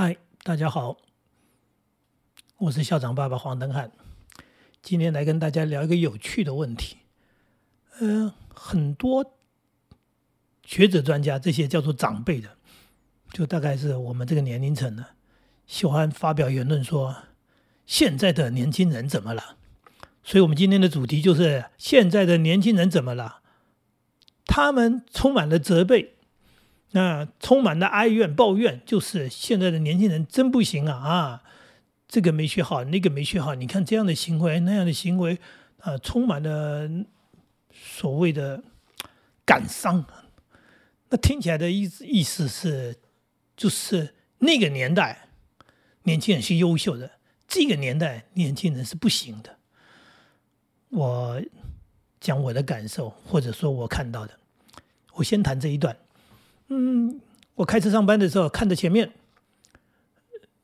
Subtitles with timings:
[0.00, 0.96] 嗨，大家好，
[2.58, 3.90] 我是校长爸爸黄登汉，
[4.80, 6.98] 今天来跟大家聊一个有趣的问题。
[7.98, 9.36] 呃，很多
[10.64, 12.50] 学者专家，这些叫做长辈的，
[13.32, 15.04] 就大概是我们这个年龄层的，
[15.66, 17.24] 喜欢发表言论说
[17.84, 19.56] 现在的年轻人怎么了？
[20.22, 23.40] 所以，我们今天的主题就是现在的年轻人怎么了？
[24.46, 26.17] 他们充满了责备。
[26.92, 30.94] 那充满了哀怨、抱怨，就是现在的年轻人真不行啊！
[30.96, 31.42] 啊，
[32.08, 35.38] 这个没学好，那个没学好，你看这样的行为、那样的行为，
[35.80, 36.88] 啊，充满了
[37.70, 38.62] 所谓的
[39.44, 40.02] 感伤。
[41.10, 42.96] 那听起来的意思意思是，
[43.54, 45.28] 就是那个年代
[46.04, 47.10] 年轻人是优秀的，
[47.46, 49.56] 这个年代年轻人是不行的。
[50.88, 51.42] 我
[52.18, 54.32] 讲我的感受，或者说我看到的，
[55.12, 55.94] 我先谈这一段。
[56.70, 57.20] 嗯，
[57.54, 59.14] 我开车上班的时候，看着前面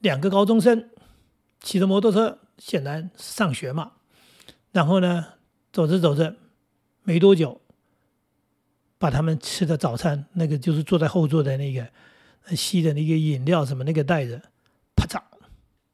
[0.01, 0.91] 两个高中生
[1.61, 3.93] 骑着摩托车，显然上学嘛。
[4.71, 5.25] 然后呢，
[5.73, 6.37] 走着走着，
[7.05, 7.59] 没多久，
[8.99, 11.89] 把他们吃的早餐，那个就是坐在后座的那个
[12.55, 14.43] 吸的那个饮料什么那个袋子，
[14.95, 15.23] 啪嚓，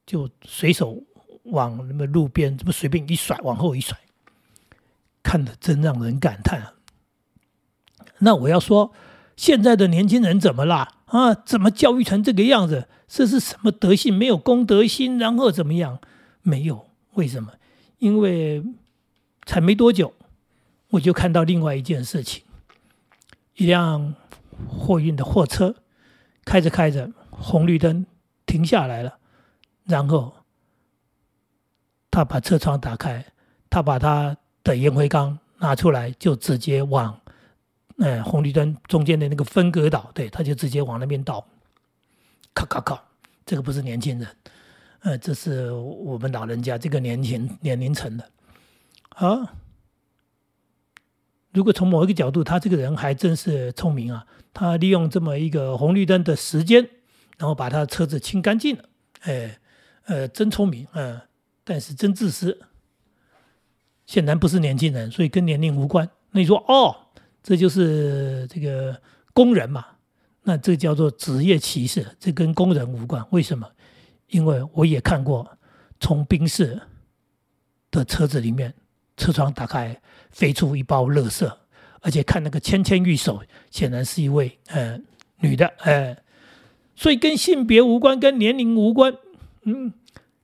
[0.04, 1.00] 就随手
[1.44, 3.96] 往那么路边这么随便一甩，往后一甩，
[5.22, 6.74] 看的真让人感叹啊。
[8.18, 8.92] 那我要说。
[9.40, 10.92] 现在的年轻人怎么啦？
[11.06, 12.88] 啊，怎么教育成这个样子？
[13.08, 14.12] 这是什么德性？
[14.12, 15.98] 没有公德心，然后怎么样？
[16.42, 17.54] 没有，为什么？
[17.96, 18.62] 因为
[19.46, 20.12] 才没多久，
[20.90, 22.44] 我就看到另外一件事情：
[23.54, 24.14] 一辆
[24.68, 25.74] 货运的货车
[26.44, 28.04] 开着开着，红绿灯
[28.44, 29.16] 停下来了，
[29.84, 30.34] 然后
[32.10, 33.24] 他把车窗打开，
[33.70, 37.18] 他把他的烟灰缸拿出来，就直接往。
[38.00, 41.46] 哎，红绿灯中间的那个分隔岛，对，他就直接往那边倒，
[42.54, 42.98] 咔咔咔，
[43.44, 44.26] 这个不是年轻人，
[45.00, 48.30] 呃，这是我们老人家这个年轻年龄层的，
[49.10, 49.52] 啊，
[51.52, 56.88] 如果从某一个角度，他这个人还真是聪明啊，他利用这么一个红绿灯的时间，
[57.36, 58.84] 然后把他车子清干净了，
[59.20, 59.58] 哎，
[60.06, 61.20] 呃，真聪明，嗯，
[61.64, 62.62] 但是真自私，
[64.06, 66.08] 显然不是年轻人，所以跟年龄无关。
[66.30, 67.08] 那你说，哦。
[67.42, 69.00] 这就是这个
[69.32, 69.84] 工人嘛，
[70.42, 73.24] 那这叫做职业歧视，这跟工人无关。
[73.30, 73.66] 为什么？
[74.28, 75.58] 因为我也看过
[75.98, 76.80] 从宾士
[77.90, 78.74] 的车子里面
[79.16, 80.00] 车窗打开
[80.30, 81.50] 飞出一包垃圾，
[82.00, 85.00] 而且看那个纤纤玉手，显然是一位呃
[85.38, 86.16] 女的，呃，
[86.94, 89.16] 所以跟性别无关，跟年龄无关，
[89.62, 89.94] 嗯，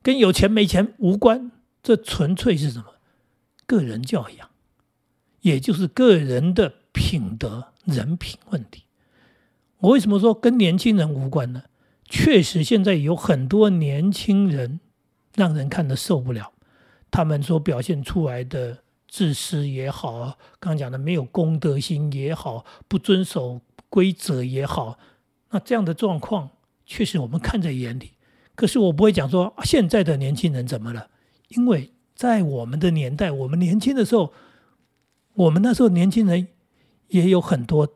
[0.02, 1.52] 跟有钱没钱无关，
[1.82, 2.86] 这纯粹是什么？
[3.66, 4.48] 个人教养，
[5.42, 6.72] 也就是个人的。
[6.96, 8.84] 品德、人品问题，
[9.80, 11.64] 我为什么说跟年轻人无关呢？
[12.06, 14.80] 确实，现在有很多年轻人
[15.34, 16.52] 让人看得受不了，
[17.10, 24.98] 他们所表现出来的自私也好，刚刚讲的没有公德心也好，不遵守规则也好，
[25.50, 26.48] 那这样的状况
[26.86, 28.12] 确实我们看在眼里。
[28.54, 31.10] 可是我不会讲说现在的年轻人怎么了，
[31.48, 34.32] 因为在我们的年代，我们年轻的时候，
[35.34, 36.48] 我们那时候年轻人。
[37.08, 37.88] 也有很多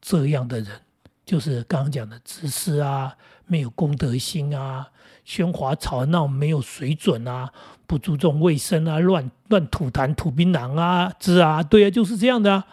[0.00, 0.80] 这样的人，
[1.24, 3.16] 就是刚刚讲的自私啊，
[3.46, 4.90] 没有公德心啊，
[5.26, 7.52] 喧哗吵闹，没有水准啊，
[7.86, 12.66] 不注重卫生啊，乱乱吐痰、吐槟榔啊，是啊，对啊，就是这样的啊。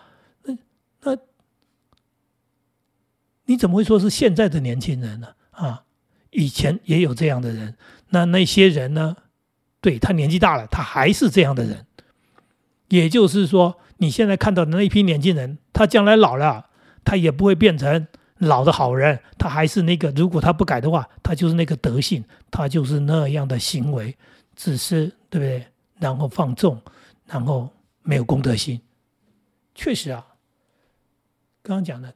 [0.43, 0.57] 那
[1.03, 1.17] 那
[3.45, 5.29] 你怎么会说是现在的年轻人呢？
[5.51, 5.83] 啊，
[6.31, 7.75] 以前也有这样的人。
[8.09, 9.15] 那那些人呢？
[9.79, 11.85] 对他年纪大了，他还是这样的人。
[12.89, 13.79] 也就是说。
[13.99, 16.67] 你现在看到的那一批年轻人，他将来老了，
[17.03, 24.15] 他也不会变成老的好人，他还是那个，如果他不改的话，他就是那个德性，他就是那样的行为，
[24.55, 25.65] 自私，对不对？
[25.99, 26.79] 然后放纵，
[27.25, 27.69] 然后
[28.03, 28.79] 没有公德心。
[29.73, 30.25] 确实啊，
[31.63, 32.13] 刚刚讲的，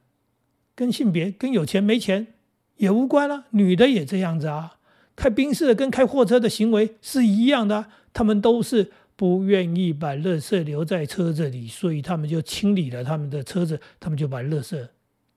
[0.76, 2.28] 跟性别、跟有钱没钱
[2.76, 4.76] 也无关了，女的也这样子啊，
[5.16, 8.92] 开宾士跟开货车的行为是一样的，他们都是。
[9.14, 14.88] 不愿意把垃圾留在车子里，所以他们就清理了他们的车子，他们就把垃圾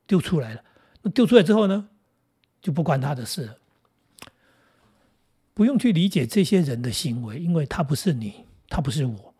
[0.07, 0.63] 丢出来了。
[1.01, 1.89] 那丢出来之后呢，
[2.61, 3.57] 就不关他的事了。
[5.53, 8.33] 不用去理解这些人的行为，因为他不是你，
[8.69, 9.33] 他不是我，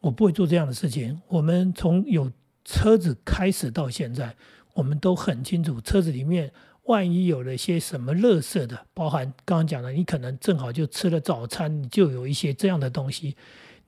[0.00, 1.20] 我不会做这样的事情。
[1.28, 2.32] 我们从有
[2.64, 4.34] 车子开始到现在，
[4.74, 6.52] 我们都很清楚车子里面。
[6.86, 13.36] 万一有了些什么垃圾的，包含刚刚讲的，你可能正好就吃了早餐，你就有一些这样的东西，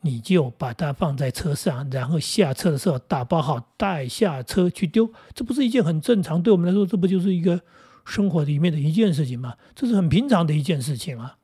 [0.00, 6.43] 你就把它放在车上，然后下车的时候打包好带下车去丢，这不是一件很正常？
[6.43, 7.61] 对我们来说，这不就是一个
[8.05, 11.37] 生活里面的一件事情吗，这是很平常的一件事情啊。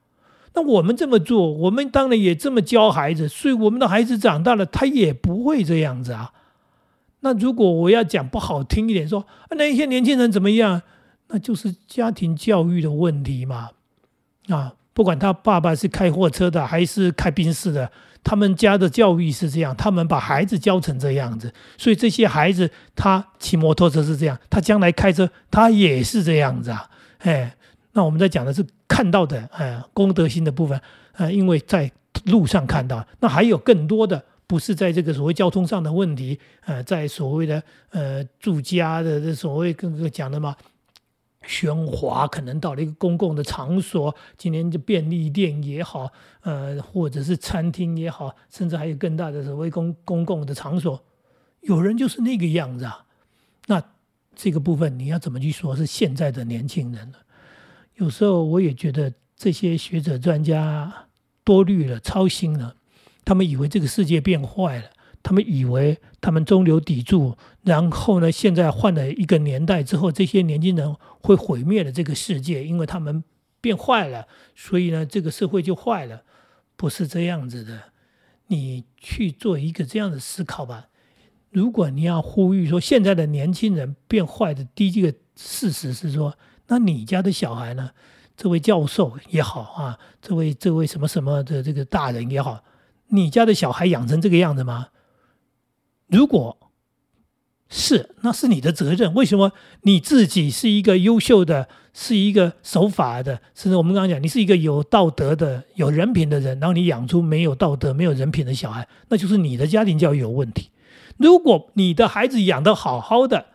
[0.54, 6.32] 那我们这么做，我们当然也这么教孩子，所以我们的孩子长大了，他也不会这样子啊。
[7.20, 10.82] 那如果我要讲不好听一点，说那一些年轻人怎么样，
[11.28, 13.70] 那就是家庭教育的问题嘛。
[14.48, 17.90] 啊，不管他爸爸是开货车的还是开宾士的，
[18.22, 26.88] 他们家的教育是这样，他们把孩子教成这样子，所以这些孩子他骑摩托车是这样，他将来开车他也是这样子啊。
[27.18, 27.56] 哎，
[27.92, 28.64] 那我们在讲的是。
[28.86, 30.80] 看到的，呃，公德心的部分，
[31.14, 31.90] 呃，因为在
[32.26, 37.60] 路上看到，那还有更多的，不是在这个所谓交通上的问题，呃，在所谓的
[37.90, 40.54] 呃住家的这所谓刚刚讲的嘛，
[41.46, 46.10] 喧哗，可能到了一个公共的场所，今天就便利店也好，
[46.42, 51.02] 呃，或者是餐厅也好，甚至还有更大的所谓公公共的场所，
[51.60, 53.04] 有人就是那个样子啊，
[53.66, 53.82] 那
[54.34, 57.18] 这个部分你要怎么去说是现在的年轻人呢？
[57.96, 60.92] 有时候我也觉得这些学者专家
[61.44, 62.74] 多虑了、操心了。
[63.24, 64.90] 他们以为这个世界变坏了，
[65.24, 73.24] 他们以为他们中流砥柱，然后呢，现在换了一个年代之后，这些年轻人会毁灭了这个世界，因为他们
[73.60, 76.22] 变坏了，所以呢，这个社会就坏了。
[76.76, 77.80] 不是这样子的。
[78.46, 80.86] 你去做一个这样的思考吧。
[81.50, 86.36] 如果你要呼吁说现在的年轻人变坏的第一个事实是说。
[86.66, 87.90] 那你家的小孩呢？
[88.38, 92.64] 这位教授也好啊，这位这位什么什么的这个大人也好，
[93.08, 94.88] 你家的小孩养成这个样子吗？
[96.06, 96.58] 如果
[97.68, 99.12] 是，那是你的责任。
[99.14, 99.52] 为什么
[99.82, 110.70] 你自己是一个优秀的，是一个守法的，甚至我们刚刚讲，你是一个有道德的、有人品的人，然后你养出没有道德、没有人品的小孩，那就是你的家庭教育有问题。
[111.16, 113.46] 如果你的孩子养得好好的，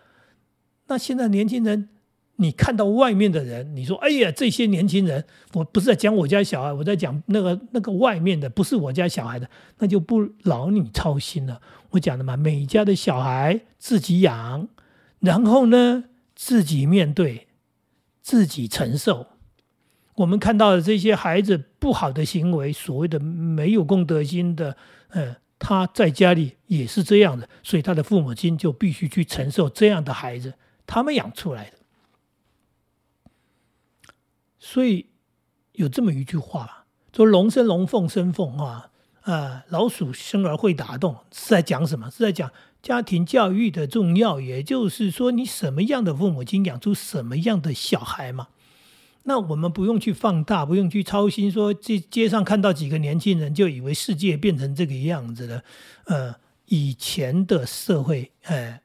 [0.87, 1.89] 那现在年轻人。
[2.41, 9.49] 你看到外面的人，你说：“哎呀，这些年轻人，我不是在讲我家小孩，我在讲那个那个外面的，不是我家小孩的，
[9.79, 14.69] 那就不劳你操心了。”我讲的嘛，每家的小孩自己养，
[15.19, 17.47] 然后呢，自己面对，
[18.21, 19.27] 自己承受。
[20.15, 24.77] 我们看到的这些孩子不好的行为，所谓的没有公德心的，
[25.09, 30.53] 嗯，他在家里也是这样的，所以他的父母亲就必须去承受这样的孩子，
[30.85, 31.78] 他们养出来的。
[34.59, 35.07] 所以
[35.71, 36.85] 有这么一句话，
[37.15, 38.91] 说“龙生龙，凤生凤”啊，
[39.21, 42.11] 啊，老鼠生儿会打洞，是在讲什么？
[42.11, 42.51] 是在讲
[42.81, 44.39] 家庭教育的重要。
[44.39, 48.49] 也就是说，你什么样的父母亲养出什么样的小孩嘛？
[49.23, 55.63] 那我们不用去放大，不用去操心，说这街上看到几个年轻人就以为世界变成这个样子了。
[56.05, 56.35] 呃，
[56.65, 58.81] 以前的社会，呃，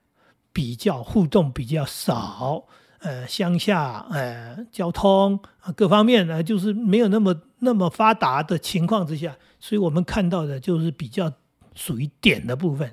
[0.52, 2.66] 比较互动比较少。
[3.04, 11.30] 呃，乡下呃，交通啊，各方面呢，就是没有那么那么发达的情况之下，所以我们看到的就是比较
[11.74, 12.90] 属于点的部分。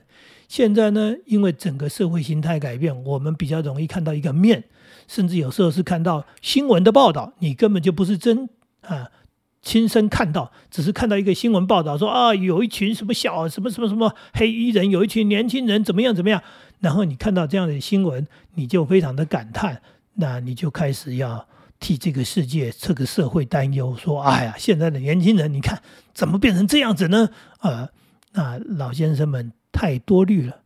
[0.50, 4.66] 现在呢，因为整个社会形态改变，我们比较容易看到一个面，
[5.08, 8.50] 甚至有时候是看到新闻的报道，你根本就不是真
[8.82, 9.08] 啊
[9.62, 16.44] 亲身看到，只是看到一个新闻报道说啊，有一群什么小什么什么什么黑衣人，有一群年轻人怎么样怎么样，
[16.82, 19.82] 然后你看到这样的新闻，你就非常的感叹。
[20.14, 21.48] 那你就开始要
[21.80, 25.82] 替这个世界、这个社会担忧，说：“哎呀，现在的年轻人，你看
[26.14, 27.30] 怎么变成这样子呢？”
[27.62, 27.90] 呃，
[28.34, 30.62] 那老先生们太多虑了。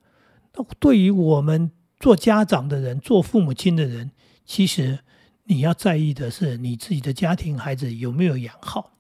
[0.54, 4.12] 那对于我们做家长的人、做父母亲的人，
[4.46, 5.00] 其实
[5.46, 8.94] 你要在意的是你自己的家庭、孩子有没有养好。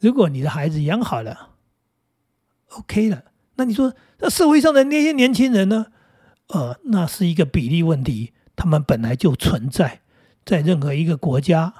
[0.00, 1.50] 如果你的孩子养好了
[2.70, 5.86] ，OK 了，那你说那社会上的那些年轻人呢？
[6.48, 8.32] 呃，那是一个比例问题。
[8.56, 10.00] 他们本来就存在
[10.44, 11.72] 在任何一个国家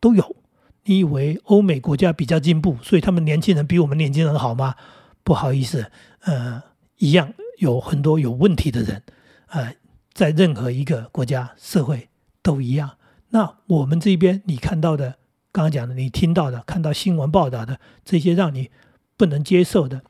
[0.00, 0.36] 都有。
[0.84, 4.74] 你以为欧美国家比较进步，所以他们年轻人比我们年轻人好吗？
[5.22, 6.60] 不好意思，呃，
[6.96, 9.02] 一样有很多有问题的人，
[9.46, 9.76] 呃，
[10.12, 12.08] 在任何一个国家社会
[12.42, 12.98] 都一样。
[13.28, 15.18] 那我们这边你看到的，
[15.52, 18.70] 刚刚讲的，你听到的，看到新闻报道的这些让你
[19.16, 20.02] 不能接受的，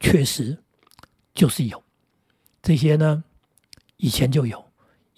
[0.00, 0.62] 确实
[1.34, 1.84] 就是有
[2.62, 3.24] 这些呢，
[3.98, 4.67] 以前就有。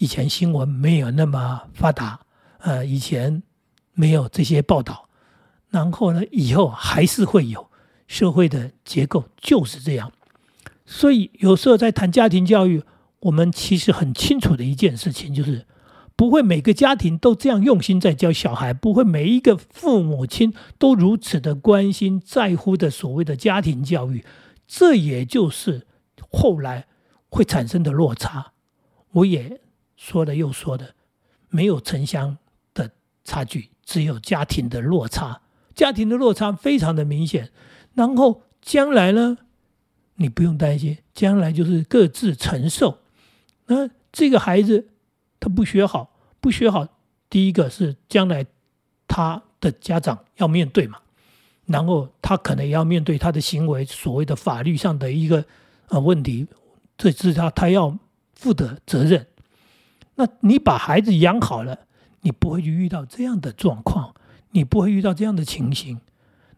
[0.01, 2.21] 以前新闻没有那么发达，
[2.59, 3.43] 呃，以前
[3.93, 5.09] 没有这些报道，
[5.69, 7.69] 然后呢，以后还是会有。
[8.09, 10.11] 社会的结构就是这样，
[10.85, 12.83] 所以有时候在谈家庭教育，
[13.21, 15.65] 我们其实很清楚的一件事情就是，
[16.17, 24.25] 不会每个家庭都这样用心在教小孩，不会每一个父母亲都如此的关心在乎的所谓的家庭教育，
[24.67, 25.87] 这也就是
[26.33, 26.87] 后来
[27.29, 28.55] 会产生的落差。
[29.13, 29.61] 我也。
[30.01, 30.95] 说的又说的，
[31.51, 32.39] 没有城乡
[32.73, 32.91] 的
[33.23, 35.43] 差距，只有家庭的落差。
[35.75, 37.51] 家庭的落差非常的明显。
[37.93, 39.37] 然后将来呢，
[40.15, 43.01] 你不用担心，将来就是各自承受。
[43.67, 44.89] 那这个孩子
[45.39, 46.89] 他不学好，不学好，
[47.29, 48.47] 第一个是将来
[49.07, 50.99] 他的家长要面对嘛，
[51.67, 55.45] 然后他可能也要面对他的行为所谓的法律上的一个
[55.89, 56.47] 呃问题，
[56.97, 57.99] 这是他他要
[58.33, 59.27] 负的责任。
[60.21, 61.87] 那你把孩子养好了，
[62.21, 64.15] 你不会去遇到这样的状况，
[64.51, 65.99] 你不会遇到这样的情形。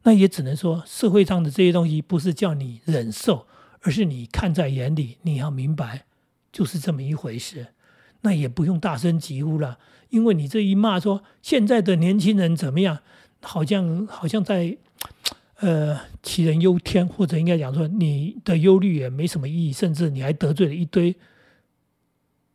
[0.03, 3.47] 那也只能说，社会上的这些东西不是叫你忍受，
[3.83, 6.07] 而是你看在眼里，你要明白，
[6.51, 7.69] 就是这么一回事。
[8.23, 9.79] 那也不用大声疾呼了，
[10.11, 12.99] 因为你这一骂说现在的年轻人怎么样，
[13.43, 14.77] 好像好像在
[15.61, 21.15] 呃杞人忧天，或者应该讲说你的忧虑也没什么意义，甚至你还得罪了一堆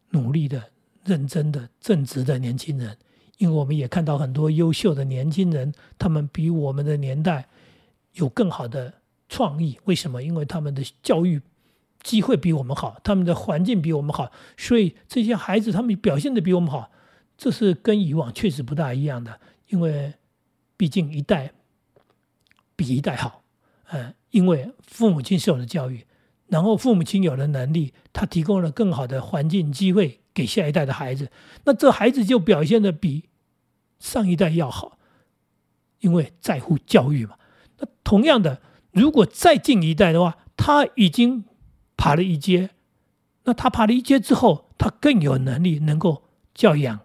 [0.09, 0.71] 努力的。
[1.07, 2.97] 认真的、正直的年轻人，
[3.37, 7.47] 因为我们也看到很多优秀的年轻人，他们比我们的年代
[8.15, 8.93] 有更好的
[9.29, 9.79] 创意。
[9.85, 10.21] 为什么？
[10.21, 11.41] 因为他们的教育
[12.03, 16.91] 机会比我们好，他们的环境比我们好，所以这些孩子他们表现的比我们好。
[17.37, 20.13] 这是跟以往确实不大一样的，因为
[20.75, 21.53] 毕竟一代
[22.75, 23.43] 比一代好。
[23.91, 26.05] 嗯，因为父母亲受了教育，
[26.47, 30.19] 然后父母亲有了能力，他提供了更好的环境机会。
[30.37, 31.31] 给下一代的孩子，
[31.63, 33.23] 那这孩子就表现的比
[33.97, 34.99] 上一代要好，
[36.01, 37.35] 因为在乎教育嘛。
[37.79, 41.43] 那同样的，如果再进一代的话，他已经
[41.95, 42.69] 爬了一阶，
[43.45, 46.21] 那他爬了一阶之后，他更有能力能够
[46.53, 46.99] 教养、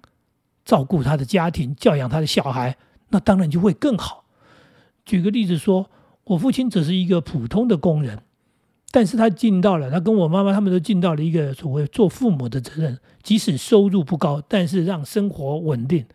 [0.63, 2.77] 照顾他的家庭，教养他的小孩，
[3.09, 4.27] 那当然就会更好。
[5.07, 5.91] 举个例子说，
[6.25, 8.23] 我父亲只是一个普通的工人。
[8.93, 16.07] 但是他尽到了，他跟我妈妈他们都尽到了一个所谓做父母的责任，即使收入不高，但是让生活稳定。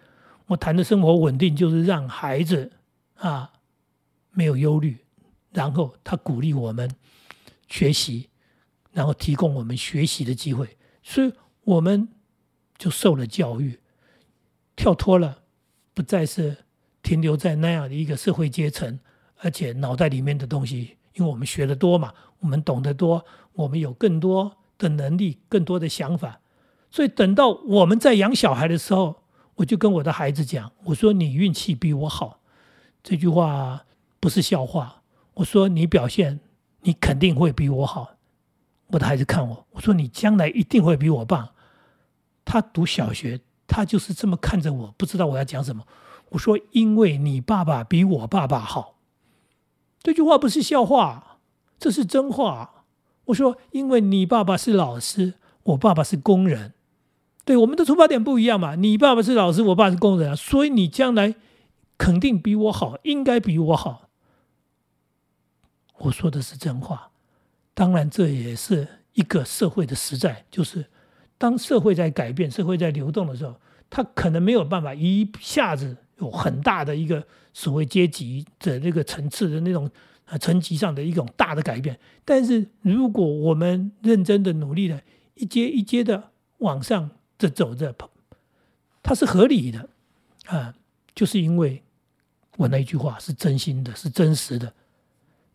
[0.45, 2.71] 我谈的生活稳定，就是让孩子
[3.15, 3.51] 啊
[4.31, 4.95] 没有忧虑，
[5.51, 6.89] 然后他鼓励我们
[7.67, 8.29] 学习，
[8.91, 12.07] 然后提供我们学习的机会，所以我们
[12.77, 13.79] 就受了教育，
[14.75, 15.39] 跳脱了，
[15.95, 16.55] 不再是
[17.01, 18.99] 停留在那样的一个社会阶层，
[19.39, 20.96] 而且脑袋里面的东西。
[21.17, 26.39] 因为我们学的多嘛，我们懂得多，我们有更多的能力，更多的想法，
[26.89, 29.23] 所以等到我们在养小孩的时候，
[29.55, 32.39] 我就跟我的孩子讲：“我说你运气比我好，
[33.01, 33.85] 这句话
[34.19, 35.01] 不是笑话。
[35.33, 36.39] 我说你表现，
[36.81, 38.11] 你肯定会比我好。”
[38.93, 41.49] 我的孩子看我，我说你将来一定会比我棒。
[42.45, 45.83] 他读小学，他就是这么看着我，不知道我要讲什么。
[46.29, 48.96] 我说：“因为你爸爸比我爸爸好。”
[50.07, 51.39] 这句话不是笑话，
[51.77, 52.85] 这是真话。
[53.25, 55.33] 我说，因为你爸爸是老师，
[55.63, 56.71] 我爸爸是工人，
[57.43, 58.75] 对我们的出发点不一样嘛。
[58.75, 61.35] 你爸爸是老师，我爸是工人，所以你将来
[61.97, 64.07] 肯定比我好，应该比我好。
[65.97, 67.11] 我说的是真话，
[67.73, 70.85] 当然这也是一个社会的实在，就是
[71.37, 73.59] 当社会在改变、社会在流动的时候，
[73.89, 75.97] 他可能没有办法一下子。
[76.19, 79.89] 有很大的一个所谓阶级的那个层次的那种
[80.25, 85.01] 呃层级上的一种大的改变，但是如果我们认真的努力的
[85.35, 87.93] 一阶一阶的往上这走着，
[89.03, 89.89] 它是合理的。
[90.47, 90.73] 啊，
[91.13, 91.83] 就是因为
[92.55, 94.73] 我那句话是真心的，是真实的。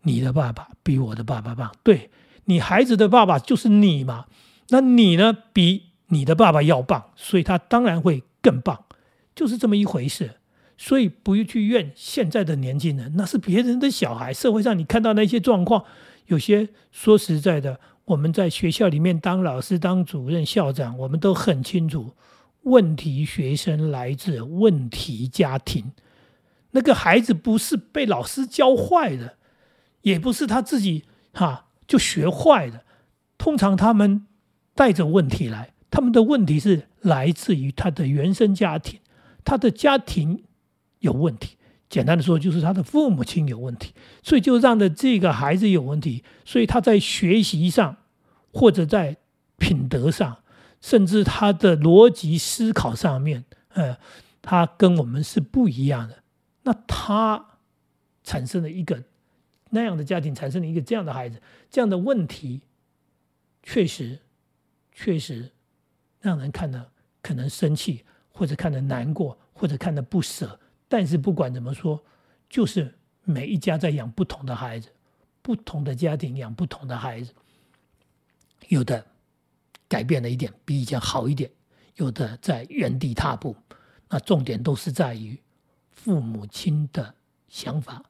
[0.03, 2.11] 你的爸爸比我的爸爸棒，对
[2.45, 4.27] 你孩子的爸爸就是你嘛，
[4.69, 8.85] 那你呢比你的爸爸要棒，所以他当然会更棒，
[9.33, 10.35] 就是这么一回事。
[10.77, 14.33] 所以不要去怨现在的年轻人，那是别人的小孩。
[14.33, 15.85] 社会上你看到那些状况，
[16.25, 22.13] 有些说实在的，我们在学校里面当老师、当主任、校长，我们都很清楚，
[22.63, 25.91] 问题学生来自问题家庭。
[26.71, 29.37] 那个孩子不是被老师教坏的，
[30.01, 32.83] 也不是他自己哈就学坏的。
[33.37, 34.25] 通常他们
[34.73, 38.99] 带着问题来，他们的问题是来自于他的原生家庭，
[39.45, 40.43] 他的家庭。
[41.03, 41.57] 有问题，
[41.89, 43.93] 简单的说就是他的父母亲有问题，
[44.23, 47.97] 所以就让的这个孩子有问题，所以他在学习上，
[48.53, 49.17] 或者在
[49.57, 50.37] 品德上，
[50.79, 53.43] 甚至他的逻辑思考上面，
[53.73, 53.97] 呃，
[54.41, 56.23] 他跟我们是不一样的。
[56.63, 57.57] 那他
[58.23, 59.03] 产生了一个
[59.71, 62.61] 那样的家庭，产生了一个这样的孩子，这样的问题，
[63.61, 64.19] 确实，
[64.93, 65.51] 确实
[66.21, 66.91] 让人看的
[67.21, 70.57] 可能生气，或者看的难过，或者看的不舍。
[70.93, 71.99] 但是不管怎么说，
[72.47, 74.89] 就是每一家在养不同的孩子，
[75.41, 77.33] 不同的家庭养不同的孩子，
[78.67, 79.03] 有的
[79.87, 81.49] 改变了一点，比以前好一点；
[81.95, 83.55] 有的在原地踏步。
[84.07, 85.41] 那重点都是在于
[85.89, 87.15] 父母亲的
[87.47, 88.03] 想法，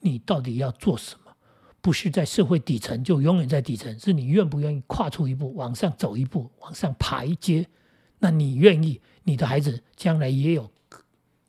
[0.00, 1.34] 你到底要做什么？
[1.80, 7.66] 不是在社会底层就永远在底层，是你愿不愿意跨出一步，往上走一步，往上爬一阶？
[8.18, 10.70] 那你愿意，你的孩子将来也有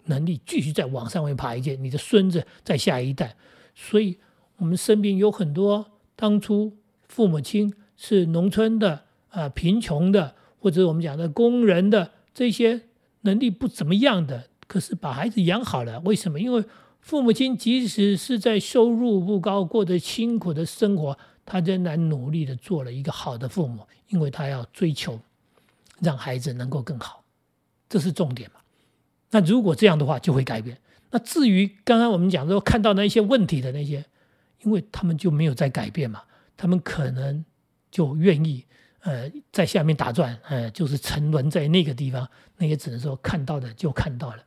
[0.10, 3.36] 能力继续在往上面爬一阶，你的孙子在下一代。
[3.74, 4.18] 所以，
[4.58, 12.82] 我们身边有很多当初父母亲是农村的啊，贫穷的，或者我们讲的工人的这些
[13.22, 16.00] 能力不怎么样的，可是把孩子养好了。
[16.02, 16.40] 为什么？
[16.40, 16.66] 因为
[17.00, 25.20] 父母亲即使是在收入不高、过得辛苦的生活，他仍然努力的做了一个好的父母，因为他要追求
[26.02, 27.24] 让孩子能够更好，
[27.88, 28.60] 这是重点嘛。
[29.32, 30.78] 那如果这样的话，就会改变。
[31.12, 34.06] 那至于刚刚我们讲说看到那些问题的那些，
[34.64, 36.22] 因为他们就没有在改变嘛，
[36.56, 37.44] 他们可能
[37.92, 38.66] 就愿意
[39.02, 44.44] 呃在下面打转，呃就是沉沦在那个地方，那也只能说看到的就看到了。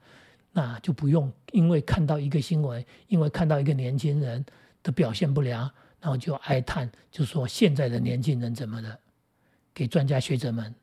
[0.54, 4.44] 那就不用因为看到一个新闻，因为看到一个年轻人
[4.82, 5.62] 的表现不良，
[5.98, 8.98] 然后就哀叹，就说现在的年轻人怎么的？
[9.72, 10.74] 给专家学者们，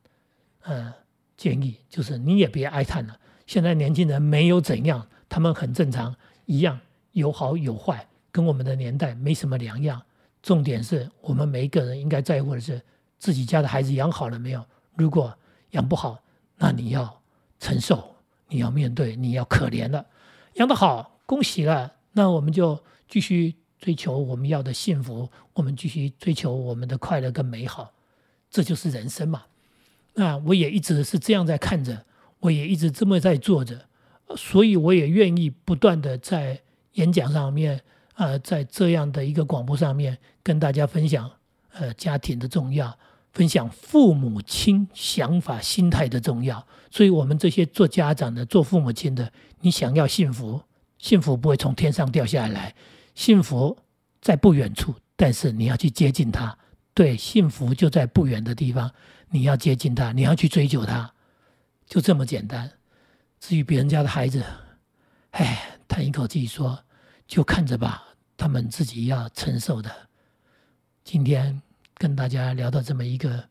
[0.64, 0.92] 呃，
[1.38, 6.16] 建议就是你也别哀叹了，现在年轻人没有怎样，他们很正常，
[6.46, 6.80] 一样
[7.14, 10.00] 有好有坏，跟我们的年代没什么两样。
[10.44, 12.80] 重点是我们每一个人应该在乎的是
[13.18, 14.64] 自己家的孩子养好了没有？
[14.94, 15.36] 如果
[15.72, 16.22] 养不好，
[16.58, 17.20] 那你要
[17.60, 18.16] 承受。
[18.50, 20.06] 你要面对，你要可怜了，
[20.54, 27.92] 养得好，恭喜了，那我们就继续追求我们要的幸福，我们继续追求我们的快乐跟美好，
[28.52, 29.46] 这就是人生嘛。
[30.14, 32.06] 那我也一直是这样在看着，
[32.40, 33.86] 我也一直这么在做着，
[34.36, 36.62] 所以我也愿意不断的在
[36.94, 37.82] 演讲上面，
[38.16, 41.30] 呃，在这样的一个广播上面跟大家分享，
[41.74, 42.98] 呃，家庭的重要。
[43.32, 49.32] 分享父母亲想法、心态的重要，所以，我们这些做家长的、做父母亲的，
[49.62, 50.60] 你想要幸福，
[50.98, 52.74] 幸福不会从天上掉下来，
[53.14, 53.78] 幸福
[54.20, 56.58] 在不远处，但是你要去接近它。
[56.96, 58.92] 对，幸福就在不远的地方，
[59.30, 61.14] 你要接近它，你要去追求它，
[61.90, 62.72] 就这么简单。
[63.42, 64.42] 至于别人家的孩子，
[65.32, 66.82] 唉，叹一口气说，
[67.28, 69.94] 就看着吧，他们自己要承受的。
[71.04, 71.62] 今天。
[72.02, 73.50] 跟大家聊到这么一个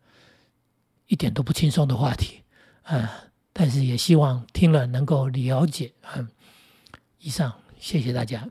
[1.07, 2.43] 一点都不轻松的话题，
[2.83, 6.27] 啊，但是也希望听了能够了解，嗯，
[7.19, 8.49] 以上，谢谢大家。